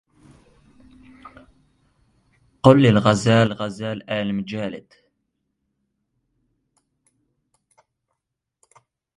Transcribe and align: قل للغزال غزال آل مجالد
قل 2.63 2.81
للغزال 2.83 3.53
غزال 3.53 4.09
آل 4.09 4.35
مجالد 4.35 4.93